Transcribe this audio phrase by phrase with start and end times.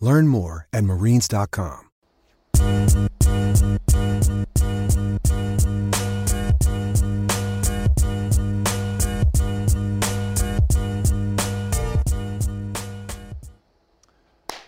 [0.00, 1.88] Learn more at marines.com.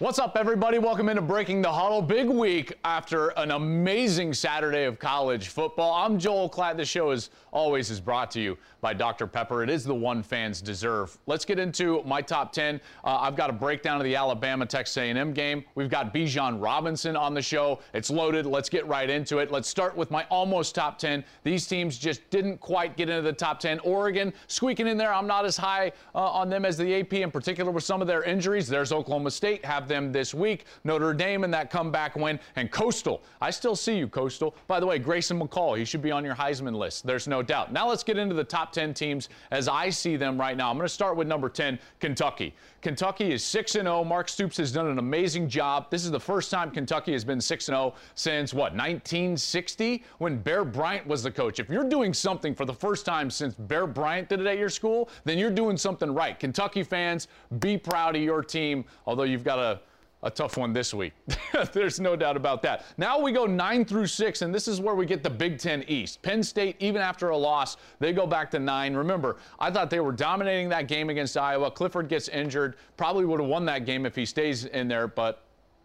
[0.00, 0.78] What's up, everybody?
[0.78, 2.00] Welcome into Breaking the Huddle.
[2.00, 5.92] Big week after an amazing Saturday of college football.
[5.92, 6.78] I'm Joel Klatt.
[6.78, 9.26] The show, as always, is brought to you by Dr.
[9.26, 9.62] Pepper.
[9.62, 11.16] It is the one fans deserve.
[11.26, 12.80] Let's get into my top 10.
[13.04, 15.64] Uh, I've got a breakdown of the Alabama Texas A&M game.
[15.74, 17.80] We've got Bijan Robinson on the show.
[17.94, 18.46] It's loaded.
[18.46, 19.50] Let's get right into it.
[19.50, 21.24] Let's start with my almost top 10.
[21.44, 23.80] These teams just didn't quite get into the top 10.
[23.80, 25.12] Oregon squeaking in there.
[25.12, 28.06] I'm not as high uh, on them as the AP, in particular with some of
[28.06, 28.68] their injuries.
[28.68, 29.64] There's Oklahoma State.
[29.64, 30.64] Have them this week.
[30.84, 32.38] Notre Dame in that comeback win.
[32.56, 33.22] And Coastal.
[33.40, 34.54] I still see you, Coastal.
[34.66, 37.06] By the way, Grayson McCall, he should be on your Heisman list.
[37.06, 37.72] There's no doubt.
[37.72, 40.70] Now let's get into the top 10 teams as I see them right now.
[40.70, 42.54] I'm going to start with number 10, Kentucky.
[42.82, 44.04] Kentucky is 6 0.
[44.04, 45.90] Mark Stoops has done an amazing job.
[45.90, 50.64] This is the first time Kentucky has been 6 0 since what, 1960 when Bear
[50.64, 51.58] Bryant was the coach.
[51.58, 54.70] If you're doing something for the first time since Bear Bryant did it at your
[54.70, 56.38] school, then you're doing something right.
[56.38, 57.28] Kentucky fans,
[57.58, 59.80] be proud of your team, although you've got a
[60.22, 61.12] a tough one this week.
[61.72, 62.84] There's no doubt about that.
[62.98, 65.82] Now we go nine through six, and this is where we get the Big Ten
[65.88, 66.20] East.
[66.22, 68.94] Penn State, even after a loss, they go back to nine.
[68.94, 71.70] Remember, I thought they were dominating that game against Iowa.
[71.70, 72.76] Clifford gets injured.
[72.96, 75.44] Probably would have won that game if he stays in there, but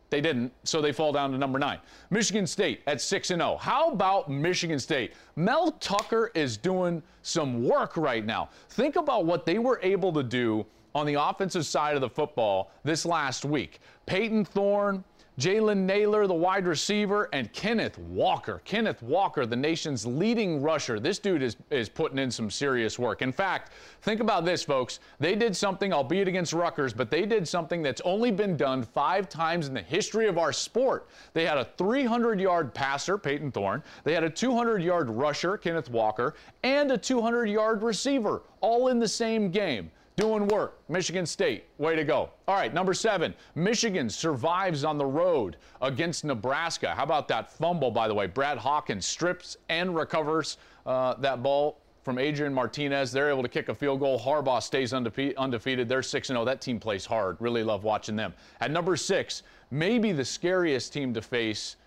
[0.10, 1.80] they didn't, so they fall down to number nine.
[2.10, 3.58] Michigan State at 6 and 0.
[3.58, 5.14] How about Michigan State?
[5.36, 8.50] Mel Tucker is doing some work right now.
[8.70, 10.66] Think about what they were able to do
[10.96, 13.80] on the offensive side of the football this last week.
[14.06, 15.04] Payton Thorne,
[15.38, 18.62] Jalen Nailor, the wide receiver, and Kenneth Walker.
[18.64, 20.98] Kenneth Walker, the nation's leading rusher.
[20.98, 23.22] This dude is, is putting in some serious work.
[23.22, 25.00] In fact, think about this, folks.
[25.20, 29.28] They did something, albeit against Rutgers, but they did something that's only been done five
[29.28, 31.10] times in the history of our sport.
[31.34, 33.84] They had a 300 yard passer, Payton Thorne.
[34.06, 39.00] They had a 200 yard rusher, Kenneth Walker, and a 200 yard receiver, all in
[39.00, 40.80] the same game doing work.
[40.90, 42.30] Michigan State, way to go.
[42.48, 46.94] All right, number seven, Michigan survives on the road against Nebraska.
[46.96, 48.28] How about that fumble, by the way?
[48.28, 53.12] Brad Hawkins strips and recovers uh, that ball from Adrian Martinez.
[53.12, 54.20] They're able to kick a field goal.
[54.20, 55.90] Harbaugh stays undefe- undefeated.
[55.90, 56.46] They're 6 0.
[56.46, 57.38] That team plays hard.
[57.40, 58.34] Really love watching them.
[58.62, 61.78] At number six, maybe the scariest team to face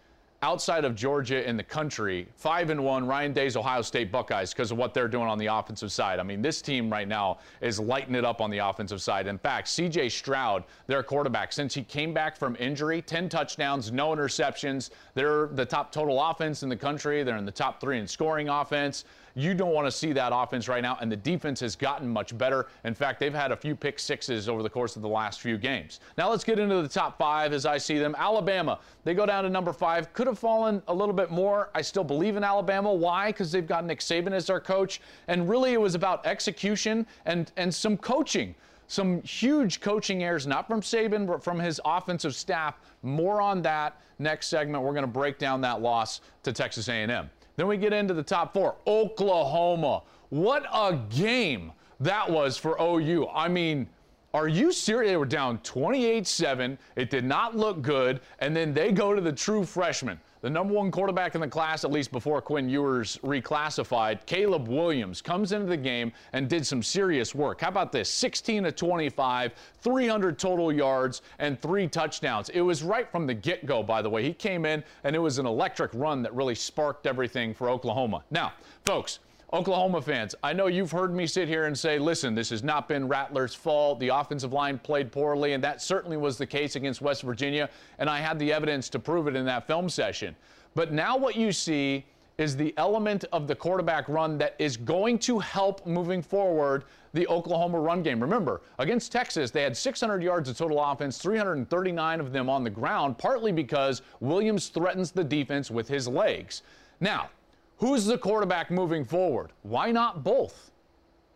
[0.43, 4.71] outside of Georgia in the country, five and one, Ryan Day's Ohio State Buckeyes because
[4.71, 6.21] of what they're doing on the offensive side.
[6.21, 9.27] I mean, this team right now is lighting it up on the offensive side.
[9.27, 14.11] In fact, CJ Stroud, their quarterback, since he came back from injury, 10 touchdowns, no
[14.11, 14.91] interceptions.
[15.15, 17.25] They're the top total offense in the country.
[17.25, 19.05] They're in the top three in scoring offense.
[19.39, 22.37] You don't want to see that offense right now, and the defense has gotten much
[22.37, 22.67] better.
[22.83, 25.57] In fact, they've had a few pick sixes over the course of the last few
[25.57, 26.01] games.
[26.17, 28.17] Now let's get into the top five as I see them.
[28.19, 30.13] Alabama, they go down to number five.
[30.13, 31.71] Could have fallen a little bit more.
[31.73, 32.93] I still believe in Alabama.
[32.93, 33.29] Why?
[33.29, 37.53] Because they've got Nick Saban as their coach, and really it was about execution and
[37.57, 38.57] and some coaching
[38.89, 42.81] some huge coaching errors, not from Saban, but from his offensive staff.
[43.03, 44.83] More on that next segment.
[44.83, 47.29] We're going to break down that loss to Texas A&M.
[47.59, 48.77] Then we get into the top four.
[48.87, 50.03] Oklahoma.
[50.29, 53.27] What a game that was for OU.
[53.35, 53.89] I mean,
[54.33, 55.11] are you serious?
[55.11, 56.79] They were down 28 7.
[56.95, 58.21] It did not look good.
[58.39, 61.85] And then they go to the true freshman the number one quarterback in the class,
[61.85, 66.83] at least before Quinn Ewers reclassified, Caleb Williams, comes into the game and did some
[66.83, 67.61] serious work.
[67.61, 68.09] How about this?
[68.09, 72.49] 16 to 25, 300 total yards, and three touchdowns.
[72.51, 74.23] It was right from the get go, by the way.
[74.23, 78.23] He came in, and it was an electric run that really sparked everything for Oklahoma.
[78.31, 78.53] Now,
[78.85, 79.19] folks,
[79.51, 82.87] Oklahoma fans, I know you've heard me sit here and say, listen, this has not
[82.87, 83.99] been Rattler's fault.
[83.99, 88.11] The offensive line played poorly, and that certainly was the case against West Virginia, and
[88.11, 90.37] I had the evidence to prove it in that film session.
[90.75, 92.05] But now what you see
[92.37, 96.85] is the element of the quarterback run that is going to help moving forward
[97.15, 98.21] the Oklahoma run game.
[98.21, 102.71] Remember, against Texas, they had 600 yards of total offense, 339 of them on the
[102.71, 106.63] ground, partly because Williams threatens the defense with his legs.
[107.01, 107.31] Now,
[107.79, 109.53] Who's the quarterback moving forward?
[109.63, 110.73] Why not both?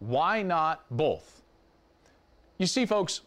[0.00, 1.42] Why not both?
[2.58, 3.20] You see, folks,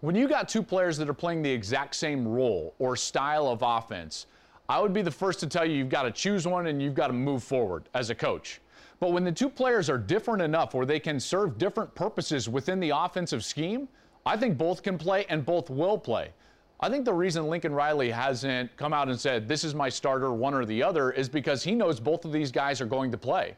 [0.00, 3.62] when you got two players that are playing the exact same role or style of
[3.62, 4.26] offense,
[4.68, 6.94] I would be the first to tell you you've got to choose one and you've
[6.94, 8.60] got to move forward as a coach.
[8.98, 12.80] But when the two players are different enough where they can serve different purposes within
[12.80, 13.88] the offensive scheme,
[14.26, 16.30] I think both can play and both will play.
[16.82, 20.32] I think the reason Lincoln Riley hasn't come out and said, this is my starter,
[20.32, 23.18] one or the other, is because he knows both of these guys are going to
[23.18, 23.54] play.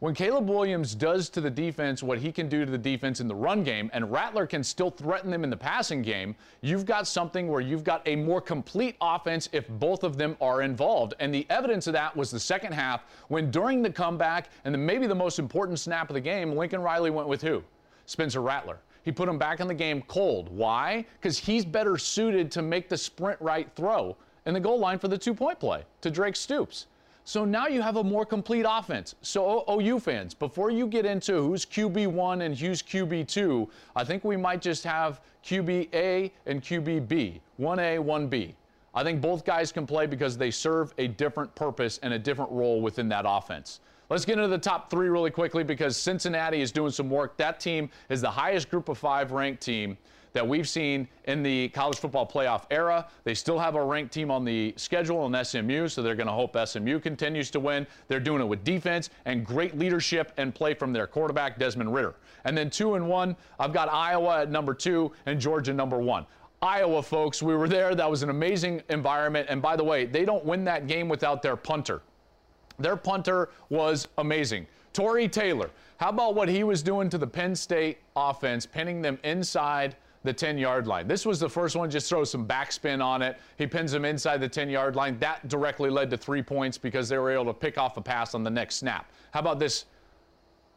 [0.00, 3.26] When Caleb Williams does to the defense what he can do to the defense in
[3.26, 7.08] the run game, and Rattler can still threaten them in the passing game, you've got
[7.08, 11.14] something where you've got a more complete offense if both of them are involved.
[11.20, 14.78] And the evidence of that was the second half when during the comeback and the,
[14.78, 17.64] maybe the most important snap of the game, Lincoln Riley went with who?
[18.04, 18.78] Spencer Rattler.
[19.08, 20.50] He put him back in the game cold.
[20.50, 21.06] Why?
[21.18, 24.14] Because he's better suited to make the sprint right throw
[24.44, 26.88] in the goal line for the two point play to Drake Stoops.
[27.24, 29.14] So now you have a more complete offense.
[29.22, 34.36] So, OU fans, before you get into who's QB1 and who's QB2, I think we
[34.36, 38.52] might just have QBA and QBB, 1A, 1B.
[38.94, 42.50] I think both guys can play because they serve a different purpose and a different
[42.50, 43.80] role within that offense.
[44.10, 47.36] Let's get into the top three really quickly because Cincinnati is doing some work.
[47.36, 49.98] That team is the highest group of five ranked team
[50.32, 53.06] that we've seen in the college football playoff era.
[53.24, 56.32] They still have a ranked team on the schedule in SMU, so they're going to
[56.32, 57.86] hope SMU continues to win.
[58.08, 62.14] They're doing it with defense and great leadership and play from their quarterback, Desmond Ridder.
[62.46, 66.24] And then two and one, I've got Iowa at number two and Georgia number one.
[66.62, 67.94] Iowa, folks, we were there.
[67.94, 69.48] That was an amazing environment.
[69.50, 72.00] And by the way, they don't win that game without their punter.
[72.78, 74.66] Their punter was amazing.
[74.92, 79.18] Tory Taylor, how about what he was doing to the Penn State offense, pinning them
[79.22, 81.06] inside the 10 yard line.
[81.06, 83.38] This was the first one, just throw some backspin on it.
[83.56, 85.18] He pins them inside the 10 yard line.
[85.18, 88.34] That directly led to three points because they were able to pick off a pass
[88.34, 89.10] on the next snap.
[89.30, 89.84] How about this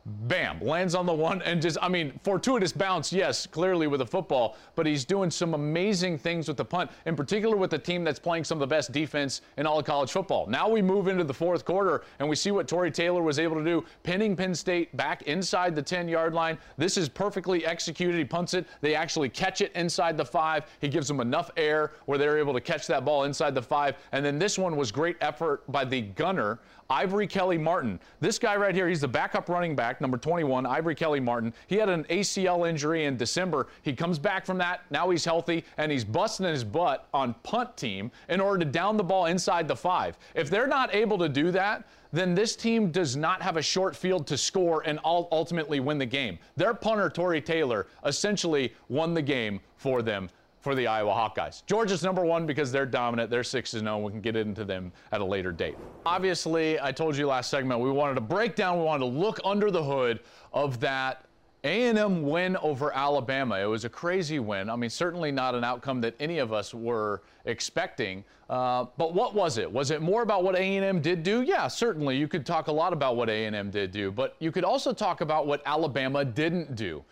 [0.05, 4.05] bam, lands on the one and just, I mean, fortuitous bounce, yes, clearly with a
[4.05, 8.03] football, but he's doing some amazing things with the punt, in particular with the team
[8.03, 10.47] that's playing some of the best defense in all of college football.
[10.47, 13.57] Now we move into the fourth quarter and we see what Tory Taylor was able
[13.57, 16.57] to do, pinning Penn State back inside the 10 yard line.
[16.77, 18.17] This is perfectly executed.
[18.17, 18.65] He punts it.
[18.81, 20.65] They actually catch it inside the five.
[20.79, 23.95] He gives them enough air where they're able to catch that ball inside the five.
[24.11, 26.59] And then this one was great effort by the gunner
[26.91, 27.99] Ivory Kelly Martin.
[28.19, 31.53] This guy right here, he's the backup running back, number 21, Ivory Kelly Martin.
[31.67, 33.67] He had an ACL injury in December.
[33.81, 34.81] He comes back from that.
[34.91, 38.97] Now he's healthy, and he's busting his butt on punt team in order to down
[38.97, 40.17] the ball inside the five.
[40.35, 43.95] If they're not able to do that, then this team does not have a short
[43.95, 46.37] field to score and ultimately win the game.
[46.57, 50.29] Their punter, Tory Taylor, essentially won the game for them
[50.61, 51.65] for the Iowa Hawkeyes.
[51.65, 53.29] Georgia's number one because they're dominant.
[53.29, 53.97] They're 6 0.
[53.97, 55.75] We can get into them at a later date.
[56.05, 59.39] Obviously, I told you last segment we wanted to break down, we wanted to look
[59.43, 60.19] under the hood
[60.53, 61.25] of that
[61.63, 63.59] a&M win over Alabama.
[63.59, 64.69] It was a crazy win.
[64.69, 68.23] I mean, certainly not an outcome that any of us were expecting.
[68.49, 69.71] Uh, but what was it?
[69.71, 71.41] Was it more about what A&M did do?
[71.41, 72.17] Yeah, certainly.
[72.17, 75.21] You could talk a lot about what A&M did do, but you could also talk
[75.21, 77.03] about what Alabama didn't do.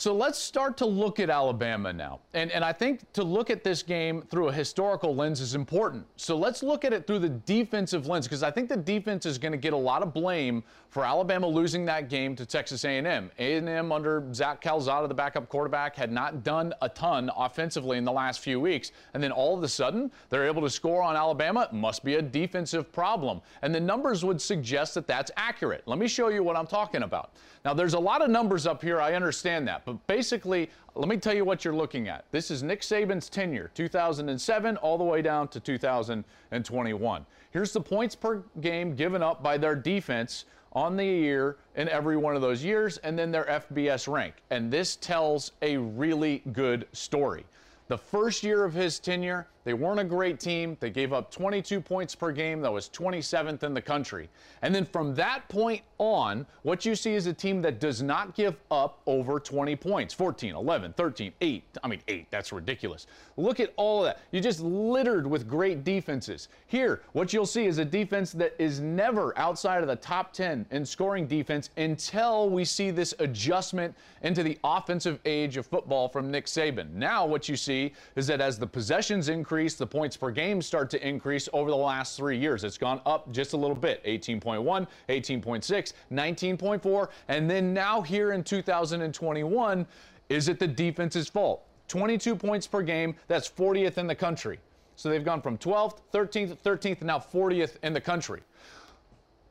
[0.00, 2.20] So let's start to look at Alabama now.
[2.32, 6.06] And, and I think to look at this game through a historical lens is important.
[6.16, 9.36] So let's look at it through the defensive lens because I think the defense is
[9.36, 13.30] going to get a lot of blame for Alabama losing that game to Texas A&M.
[13.38, 18.10] A&M under Zach Calzada, the backup quarterback, had not done a ton offensively in the
[18.10, 18.92] last few weeks.
[19.12, 21.68] And then all of a sudden, they're able to score on Alabama.
[21.70, 23.42] It must be a defensive problem.
[23.60, 25.82] And the numbers would suggest that that's accurate.
[25.84, 27.32] Let me show you what I'm talking about.
[27.64, 29.02] Now, there's a lot of numbers up here.
[29.02, 29.84] I understand that.
[29.90, 32.24] But basically, let me tell you what you're looking at.
[32.30, 37.26] This is Nick Saban's tenure, 2007 all the way down to 2021.
[37.50, 40.44] Here's the points per game given up by their defense
[40.74, 44.34] on the year in every one of those years, and then their FBS rank.
[44.50, 47.44] And this tells a really good story.
[47.88, 50.76] The first year of his tenure, they weren't a great team.
[50.80, 52.60] They gave up 22 points per game.
[52.60, 54.28] That was 27th in the country.
[54.62, 58.34] And then from that point on, what you see is a team that does not
[58.34, 61.64] give up over 20 points 14, 11, 13, 8.
[61.84, 62.26] I mean, 8.
[62.32, 63.06] That's ridiculous.
[63.36, 64.18] Look at all of that.
[64.32, 66.48] You just littered with great defenses.
[66.66, 70.66] Here, what you'll see is a defense that is never outside of the top 10
[70.72, 76.28] in scoring defense until we see this adjustment into the offensive age of football from
[76.28, 76.92] Nick Saban.
[76.92, 80.90] Now, what you see is that as the possessions increase, the points per game start
[80.90, 82.64] to increase over the last three years.
[82.64, 88.42] It's gone up just a little bit 18.1, 18.6, 19.4, and then now here in
[88.42, 89.86] 2021,
[90.28, 91.66] is it the defense's fault?
[91.88, 94.58] 22 points per game, that's 40th in the country.
[94.96, 98.40] So they've gone from 12th, 13th, 13th, now 40th in the country.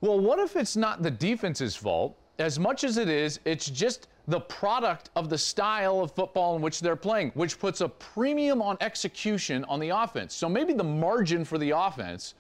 [0.02, 2.16] Well, what if it's not the defense's fault?
[2.38, 6.62] As much as it is, it's just the product of the style of football in
[6.62, 10.36] which they're playing, which puts a premium on execution on the offense.
[10.36, 12.36] So maybe the margin for the offense,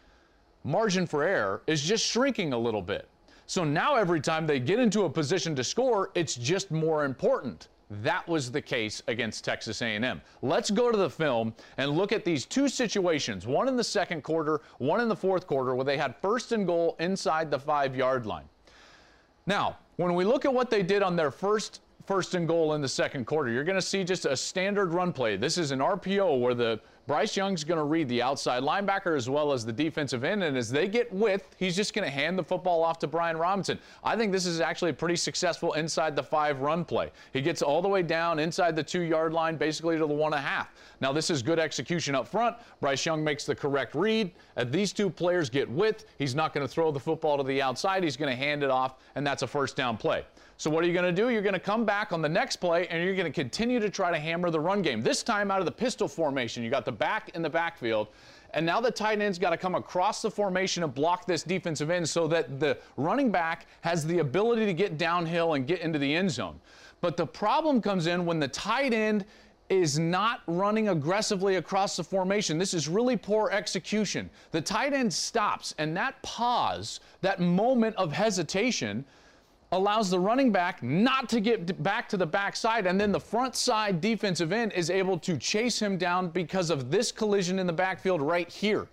[0.63, 3.09] margin for error, is just shrinking a little bit.
[3.47, 7.69] So now every time they get into a position to score, it's just more important.
[8.03, 10.21] That was the case against Texas A&M.
[10.43, 14.21] Let's go to the film and look at these two situations, one in the second
[14.21, 17.95] quarter, one in the fourth quarter, where they had first and goal inside the five
[17.95, 18.45] yard line.
[19.47, 22.81] Now, when we look at what they did on their first first and goal in
[22.81, 25.35] the second quarter, you're going to see just a standard run play.
[25.35, 26.79] This is an RPO where the
[27.09, 30.55] Bryce Young's going to read the outside linebacker as well as the defensive end, and
[30.55, 33.79] as they get width, he's just going to hand the football off to Brian Robinson.
[34.03, 37.09] I think this is actually a pretty successful inside the five run play.
[37.33, 40.33] He gets all the way down inside the two yard line, basically to the one
[40.33, 40.69] and a half.
[41.01, 42.55] Now, this is good execution up front.
[42.79, 44.31] Bryce Young makes the correct read.
[44.65, 48.03] These two players get width, he's not going to throw the football to the outside.
[48.03, 50.25] He's going to hand it off, and that's a first down play.
[50.59, 51.29] So what are you going to do?
[51.29, 53.89] You're going to come back on the next play and you're going to continue to
[53.89, 55.01] try to hammer the run game.
[55.01, 56.63] This time out of the pistol formation.
[56.63, 58.09] You got the back in the backfield.
[58.53, 61.89] And now the tight end's got to come across the formation and block this defensive
[61.89, 65.97] end so that the running back has the ability to get downhill and get into
[65.97, 66.59] the end zone.
[66.99, 69.23] But the problem comes in when the tight end
[69.69, 72.57] is not running aggressively across the formation.
[72.57, 74.29] This is really poor execution.
[74.51, 79.05] The tight end stops, and that pause, that moment of hesitation,
[79.71, 83.55] allows the running back not to get back to the backside, and then the front
[83.55, 87.73] side defensive end is able to chase him down because of this collision in the
[87.73, 88.87] backfield right here.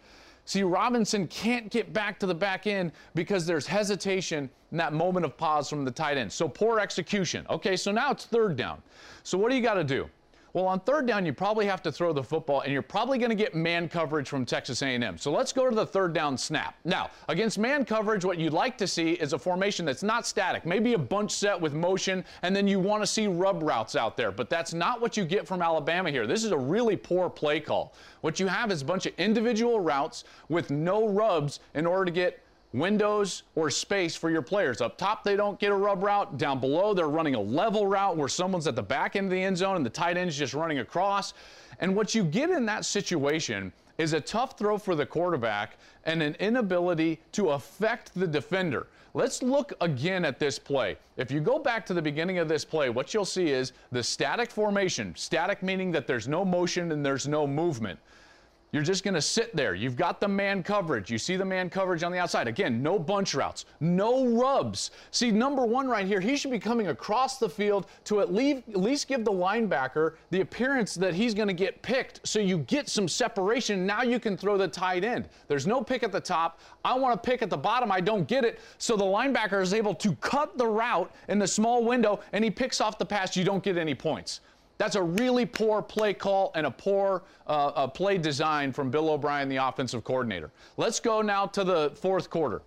[0.44, 5.24] See, Robinson can't get back to the back end because there's hesitation in that moment
[5.24, 6.32] of pause from the tight end.
[6.32, 7.44] So poor execution.
[7.50, 8.80] Okay, so now it's third down.
[9.24, 10.08] So what do you got to do?
[10.52, 13.30] Well, on third down, you probably have to throw the football, and you're probably going
[13.30, 15.18] to get man coverage from Texas A&M.
[15.18, 16.76] So let's go to the third down snap.
[16.84, 20.64] Now, against man coverage, what you'd like to see is a formation that's not static,
[20.64, 24.16] maybe a bunch set with motion, and then you want to see rub routes out
[24.16, 24.32] there.
[24.32, 26.26] But that's not what you get from Alabama here.
[26.26, 27.92] This is a really poor play call.
[28.22, 32.10] What you have is a bunch of individual routes with no rubs in order to
[32.10, 32.40] get
[32.76, 34.80] windows or space for your players.
[34.80, 36.38] Up top, they don't get a rub route.
[36.38, 39.42] Down below, they're running a level route where someone's at the back end of the
[39.42, 41.34] end zone and the tight end's just running across.
[41.80, 46.22] And what you get in that situation is a tough throw for the quarterback and
[46.22, 48.86] an inability to affect the defender.
[49.14, 50.98] Let's look again at this play.
[51.16, 54.02] If you go back to the beginning of this play, what you'll see is the
[54.02, 55.14] static formation.
[55.16, 57.98] Static meaning that there's no motion and there's no movement.
[58.72, 59.74] You're just going to sit there.
[59.74, 61.10] You've got the man coverage.
[61.10, 62.48] You see the man coverage on the outside.
[62.48, 64.90] Again, no bunch routes, no rubs.
[65.12, 69.08] See, number one right here, he should be coming across the field to at least
[69.08, 73.08] give the linebacker the appearance that he's going to get picked so you get some
[73.08, 73.86] separation.
[73.86, 75.28] Now you can throw the tight end.
[75.48, 76.60] There's no pick at the top.
[76.84, 77.92] I want to pick at the bottom.
[77.92, 78.60] I don't get it.
[78.78, 82.50] So the linebacker is able to cut the route in the small window and he
[82.50, 83.36] picks off the pass.
[83.36, 84.40] You don't get any points.
[84.78, 89.10] That's a really poor play call and a poor uh, uh, play design from Bill
[89.10, 90.50] O'Brien, the offensive coordinator.
[90.76, 92.62] Let's go now to the fourth quarter.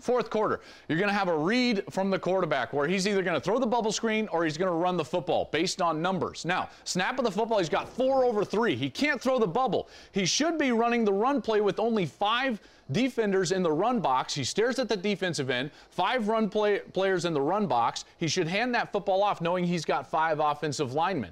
[0.00, 3.34] Fourth quarter, you're going to have a read from the quarterback where he's either going
[3.34, 6.44] to throw the bubble screen or he's going to run the football based on numbers.
[6.44, 8.74] Now, snap of the football, he's got four over three.
[8.74, 9.88] He can't throw the bubble.
[10.12, 12.60] He should be running the run play with only five
[12.92, 14.34] defenders in the run box.
[14.34, 18.04] He stares at the defensive end, five run play, players in the run box.
[18.16, 21.30] He should hand that football off knowing he's got five offensive linemen.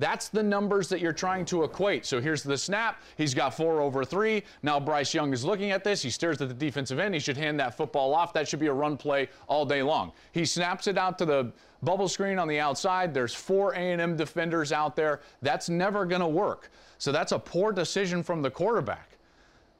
[0.00, 2.06] That's the numbers that you're trying to equate.
[2.06, 3.02] So here's the snap.
[3.18, 4.42] He's got four over three.
[4.62, 6.00] Now Bryce Young is looking at this.
[6.00, 7.12] He stares at the defensive end.
[7.12, 8.32] He should hand that football off.
[8.32, 10.12] That should be a run play all day long.
[10.32, 11.52] He snaps it out to the
[11.82, 13.12] bubble screen on the outside.
[13.12, 15.20] There's four A&M defenders out there.
[15.42, 16.70] That's never going to work.
[16.96, 19.18] So that's a poor decision from the quarterback.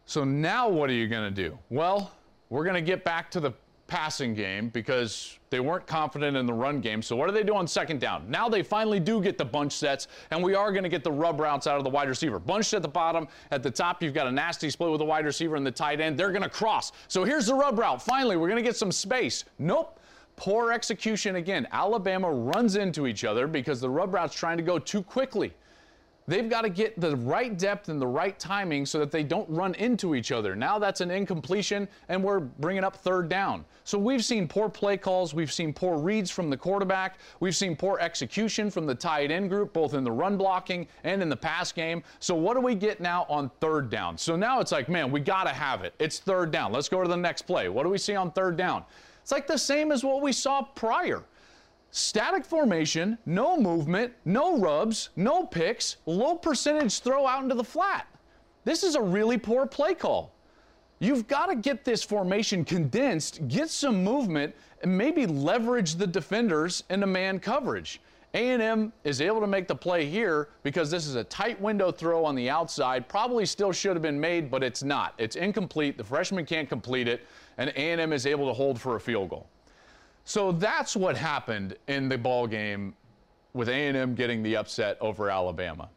[0.04, 1.58] So now what are you going to do?
[1.70, 2.12] Well,
[2.50, 3.52] we're going to get back to the
[3.90, 7.02] passing game because they weren't confident in the run game.
[7.02, 8.30] So what do they do on second down?
[8.30, 11.11] Now they finally do get the bunch sets, and we are going to get the
[11.11, 12.38] rub routes out of the wide receiver.
[12.38, 15.26] Bunched at the bottom, at the top, you've got a nasty split with the wide
[15.26, 16.16] receiver and the tight end.
[16.16, 16.92] They're going to cross.
[17.09, 18.00] So here's the rub route.
[18.00, 19.44] Finally, we're going to get some space.
[19.59, 19.99] Nope.
[20.37, 21.66] Poor execution again.
[21.73, 25.52] Alabama runs into each other because the rub route's trying to go too quickly.
[26.30, 29.50] They've got to get the right depth and the right timing so that they don't
[29.50, 30.54] run into each other.
[30.54, 33.64] Now that's an incompletion, and we're bringing up third down.
[33.82, 37.75] So we've seen poor play calls, we've seen poor reads from the quarterback, we've seen
[37.75, 41.37] poor execution from the tight end group, both in the run blocking and in the
[41.37, 42.00] pass game.
[42.20, 44.16] So what do we get now on third down?
[44.16, 45.94] So now it's like, man, we got to have it.
[45.99, 46.70] It's third down.
[46.70, 47.68] Let's go to the next play.
[47.68, 48.84] What do we see on third down?
[49.20, 51.25] It's like the same as what we saw prior.
[51.92, 58.06] Static formation, no movement, no rubs, no picks, low percentage throw out into the flat.
[58.64, 60.32] This is a really poor play call.
[61.00, 66.85] You've got to get this formation condensed, get some movement, and maybe leverage the defenders
[66.90, 68.00] into man coverage.
[68.35, 72.25] A&M is able to make the play here because this is a tight window throw
[72.25, 73.09] on the outside.
[73.09, 75.14] Probably still should have been made, but it's not.
[75.18, 75.99] It's incomplete.
[75.99, 77.26] The freshman can't complete it,
[77.59, 79.49] and A&M is able to hold for a field goal.
[80.30, 82.94] So that's what happened in the ball game
[83.52, 85.88] with A&M getting the upset over Alabama.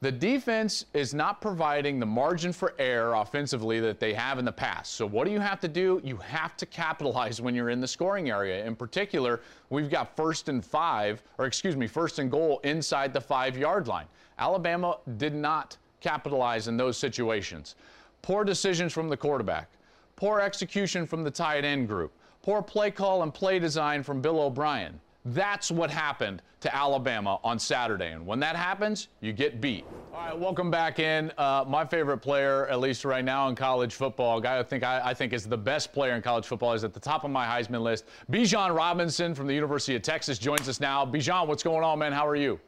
[0.00, 4.50] The defense is not providing the margin for error offensively that they have in the
[4.50, 4.94] past.
[4.94, 6.00] So what do you have to do?
[6.02, 8.66] You have to capitalize when you're in the scoring area.
[8.66, 9.40] In particular,
[9.70, 14.06] we've got first and 5 or excuse me, first and goal inside the 5-yard line.
[14.40, 17.76] Alabama did not capitalize in those situations.
[18.20, 19.70] Poor decisions from the quarterback.
[20.16, 22.12] Poor execution from the tight end group
[22.46, 25.00] poor play call and play design from Bill O'Brien.
[25.24, 28.12] That's what happened to Alabama on Saturday.
[28.12, 29.84] And when that happens, you get beat.
[30.14, 31.32] All right, welcome back in.
[31.36, 35.00] Uh, my favorite player, at least right now in college football, guy I think I,
[35.06, 37.44] I, think is the best player in college football, is at the top of my
[37.44, 38.04] Heisman list.
[38.30, 41.04] Bijan Robinson from the University of Texas joins us now.
[41.04, 42.12] Bijan, what's going on, man?
[42.12, 42.60] How are you?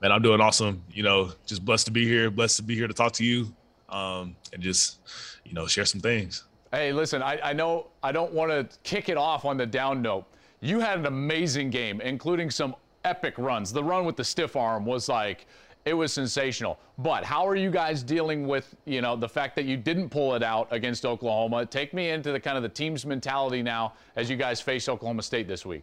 [0.00, 0.84] Man, I'm doing awesome.
[0.92, 2.30] You know, just blessed to be here.
[2.30, 3.52] Blessed to be here to talk to you,
[3.88, 5.00] um, and just,
[5.44, 6.44] you know, share some things.
[6.72, 10.02] Hey, listen, I, I know I don't want to kick it off on the down
[10.02, 10.24] note.
[10.60, 13.72] You had an amazing game, including some epic runs.
[13.72, 15.46] The run with the stiff arm was like,
[15.84, 16.78] it was sensational.
[16.98, 20.34] But how are you guys dealing with, you know, the fact that you didn't pull
[20.34, 21.66] it out against Oklahoma?
[21.66, 25.22] Take me into the kind of the team's mentality now as you guys face Oklahoma
[25.22, 25.82] State this week.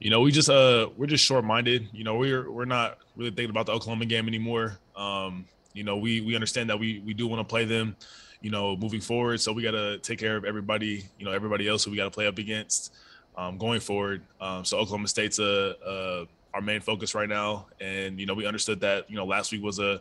[0.00, 1.88] You know, we just uh we're just short-minded.
[1.92, 4.78] You know, we're we're not really thinking about the Oklahoma game anymore.
[4.96, 7.96] Um, you know, we we understand that we we do want to play them
[8.40, 9.40] you know, moving forward.
[9.40, 12.04] So we got to take care of everybody, you know, everybody else who we got
[12.04, 12.92] to play up against
[13.36, 14.22] um, going forward.
[14.40, 18.46] Um, so Oklahoma State's a, a, our main focus right now, and you know, we
[18.46, 20.00] understood that you know last week was a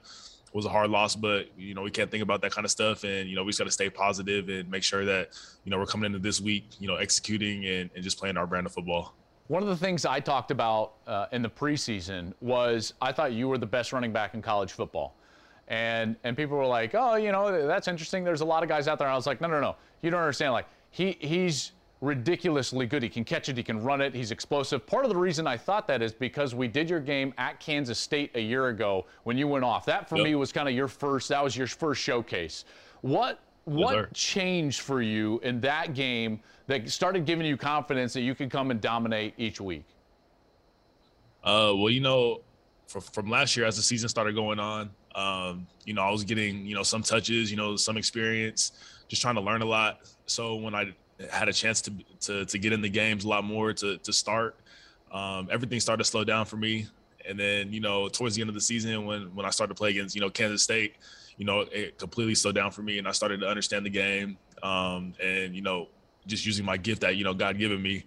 [0.51, 3.03] was a hard loss, but you know we can't think about that kind of stuff,
[3.03, 5.29] and you know we just got to stay positive and make sure that
[5.63, 8.47] you know we're coming into this week, you know, executing and, and just playing our
[8.47, 9.13] brand of football.
[9.47, 13.47] One of the things I talked about uh, in the preseason was I thought you
[13.47, 15.15] were the best running back in college football.
[15.69, 18.23] And and people were like, oh, you know, that's interesting.
[18.23, 19.07] There's a lot of guys out there.
[19.07, 19.75] And I was like, no, no, no.
[20.01, 20.53] You don't understand.
[20.53, 23.03] Like he he's ridiculously good.
[23.03, 23.57] He can catch it.
[23.57, 24.15] He can run it.
[24.15, 24.85] He's explosive.
[24.85, 27.99] Part of the reason I thought that is because we did your game at Kansas
[27.99, 29.85] State a year ago when you went off.
[29.85, 30.25] That for yep.
[30.25, 31.29] me was kind of your first.
[31.29, 32.65] That was your first showcase.
[33.01, 38.21] What what yes, changed for you in that game that started giving you confidence that
[38.21, 39.85] you could come and dominate each week?
[41.43, 42.41] Uh, well, you know,
[42.87, 46.23] for, from last year as the season started going on, um, you know, I was
[46.23, 48.71] getting, you know, some touches, you know, some experience,
[49.07, 50.01] just trying to learn a lot.
[50.25, 50.93] So when I
[51.31, 54.13] had a chance to to, to get in the games a lot more to to
[54.13, 54.55] start,
[55.11, 56.87] um, everything started to slow down for me.
[57.27, 59.77] And then, you know, towards the end of the season, when when I started to
[59.77, 60.95] play against, you know, Kansas State,
[61.37, 64.37] you know, it completely slowed down for me, and I started to understand the game.
[64.61, 65.87] Um, and you know,
[66.27, 68.05] just using my gift that you know God given me,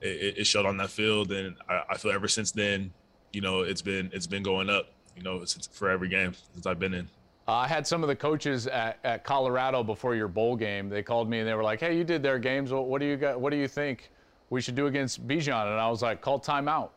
[0.00, 2.92] it, it showed on that field, and I, I feel ever since then,
[3.32, 4.86] you know, it's been it's been going up
[5.20, 7.08] you know, since for every game since I've been in.
[7.46, 10.88] Uh, I had some of the coaches at, at, Colorado before your bowl game.
[10.88, 12.72] They called me and they were like, "Hey, you did their games.
[12.72, 13.40] What, what do you got?
[13.40, 14.10] What do you think
[14.48, 16.90] we should do against Bijan?" And I was like, "Call timeout."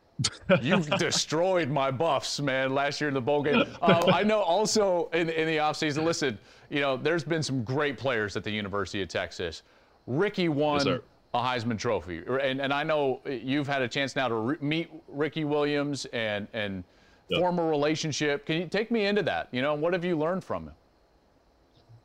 [0.60, 3.64] you destroyed my buffs, man, last year in the bowl game.
[3.80, 6.38] Uh, I know also in, in the offseason, listen,
[6.68, 9.62] you know, there's been some great players at the University of Texas.
[10.06, 10.98] Ricky won yes,
[11.32, 12.22] a Heisman Trophy.
[12.42, 16.46] And, and I know you've had a chance now to re- meet Ricky Williams and,
[16.52, 16.84] and–
[17.30, 17.40] yep.
[17.40, 18.44] former relationship.
[18.44, 19.48] Can you take me into that?
[19.52, 20.74] You know, what have you learned from him?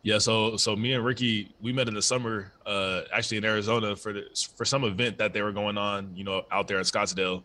[0.04, 3.96] Yeah, so so me and Ricky, we met in the summer, uh, actually in Arizona
[3.96, 6.84] for the, for some event that they were going on, you know, out there in
[6.84, 7.42] Scottsdale,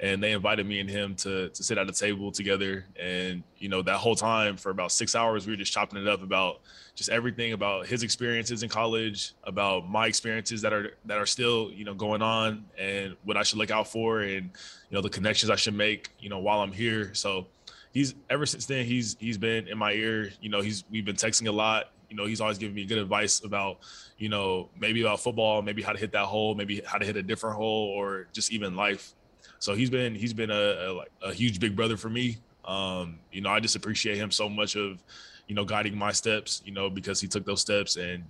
[0.00, 2.86] and they invited me and him to to sit at a table together.
[2.98, 6.08] And you know, that whole time for about six hours, we were just chopping it
[6.08, 6.60] up about
[6.94, 11.70] just everything about his experiences in college, about my experiences that are that are still
[11.72, 14.50] you know going on, and what I should look out for, and
[14.90, 17.12] you know the connections I should make, you know, while I'm here.
[17.14, 17.46] So
[17.92, 20.32] he's ever since then he's he's been in my ear.
[20.40, 21.92] You know, he's we've been texting a lot.
[22.08, 23.78] You know, he's always giving me good advice about,
[24.18, 27.16] you know, maybe about football, maybe how to hit that hole, maybe how to hit
[27.16, 29.14] a different hole, or just even life.
[29.60, 32.38] So he's been he's been a, a, a huge big brother for me.
[32.64, 34.98] Um, you know, I just appreciate him so much of,
[35.46, 36.62] you know, guiding my steps.
[36.64, 38.24] You know, because he took those steps and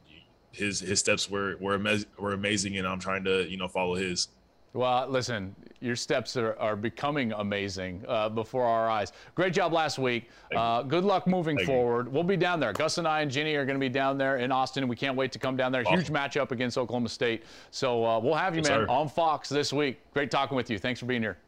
[0.52, 3.94] his his steps were were amaz- were amazing, and I'm trying to you know follow
[3.94, 4.28] his.
[4.72, 9.12] Well, listen, your steps are, are becoming amazing uh, before our eyes.
[9.34, 10.30] Great job last week.
[10.54, 12.06] Uh, good luck moving Thank forward.
[12.06, 12.12] You.
[12.12, 12.72] We'll be down there.
[12.72, 14.86] Gus and I and Ginny are going to be down there in Austin.
[14.86, 15.82] We can't wait to come down there.
[15.82, 15.96] Awesome.
[15.96, 17.44] Huge matchup against Oklahoma State.
[17.72, 18.92] So uh, we'll have you, yes, man, sir.
[18.92, 20.00] on Fox this week.
[20.14, 20.78] Great talking with you.
[20.78, 21.38] Thanks for being here.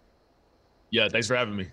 [0.91, 1.69] Yeah, thanks for having me.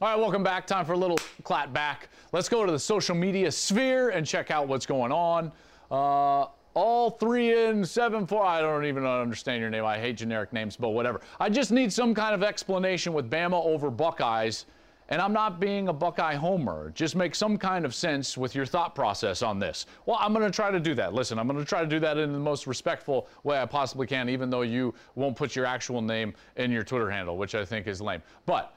[0.00, 0.64] All right, welcome back.
[0.64, 2.08] Time for a little Klatt back.
[2.30, 5.50] Let's go to the social media sphere and check out what's going on.
[5.90, 8.44] Uh, all three in seven four.
[8.44, 9.84] I don't even understand your name.
[9.84, 11.20] I hate generic names, but whatever.
[11.40, 14.66] I just need some kind of explanation with Bama over Buckeyes.
[15.08, 16.92] And I'm not being a Buckeye homer.
[16.94, 19.86] Just make some kind of sense with your thought process on this.
[20.06, 21.12] Well, I'm going to try to do that.
[21.12, 24.06] Listen, I'm going to try to do that in the most respectful way I possibly
[24.06, 27.64] can, even though you won't put your actual name in your Twitter handle, which I
[27.64, 28.22] think is lame.
[28.46, 28.74] But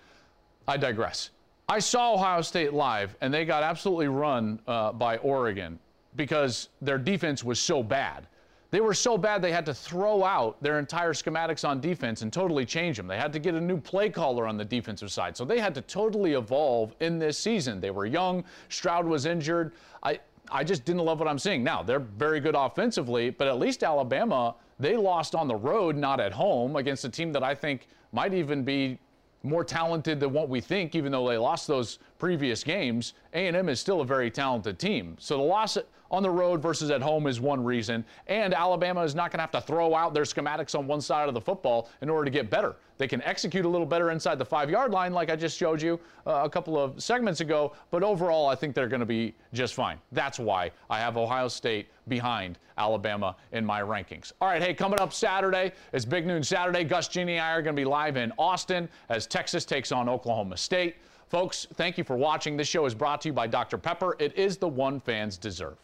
[0.67, 1.31] I digress.
[1.67, 5.79] I saw Ohio State live, and they got absolutely run uh, by Oregon
[6.15, 8.27] because their defense was so bad.
[8.71, 12.31] They were so bad they had to throw out their entire schematics on defense and
[12.31, 13.05] totally change them.
[13.05, 15.35] They had to get a new play caller on the defensive side.
[15.35, 17.81] So they had to totally evolve in this season.
[17.81, 18.45] They were young.
[18.69, 19.73] Stroud was injured.
[20.03, 20.19] I,
[20.49, 21.63] I just didn't love what I'm seeing.
[21.63, 26.21] Now, they're very good offensively, but at least Alabama, they lost on the road, not
[26.21, 28.99] at home, against a team that I think might even be
[29.43, 33.15] more talented than what we think, even though they lost those previous games.
[33.33, 35.15] A&M is still a very talented team.
[35.19, 35.75] So the loss
[36.11, 38.05] on the road versus at home is one reason.
[38.27, 41.27] And Alabama is not going to have to throw out their schematics on one side
[41.27, 42.75] of the football in order to get better.
[42.99, 45.81] They can execute a little better inside the five yard line, like I just showed
[45.81, 47.73] you uh, a couple of segments ago.
[47.89, 49.97] But overall, I think they're going to be just fine.
[50.11, 54.31] That's why I have Ohio State behind Alabama in my rankings.
[54.41, 56.83] All right, hey, coming up Saturday is Big Noon Saturday.
[56.83, 60.07] Gus Ginny and I are going to be live in Austin as Texas takes on
[60.07, 60.97] Oklahoma State.
[61.31, 62.57] Folks, thank you for watching.
[62.57, 63.77] This show is brought to you by Dr.
[63.77, 64.17] Pepper.
[64.19, 65.77] It is the one fans deserve.